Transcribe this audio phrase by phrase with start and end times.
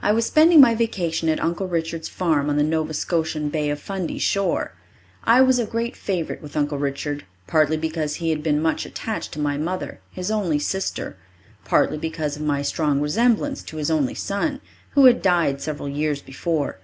[0.00, 3.80] I was spending my vacation at Uncle Richard's farm on the Nova Scotian Bay of
[3.80, 4.74] Fundy shore.
[5.24, 9.32] I was a great favourite with Uncle Richard, partly because he had been much attached
[9.32, 11.16] to my mother, his only sister,
[11.64, 14.60] partly because of my strong resemblance to his only son,
[14.90, 16.78] who had died several years before.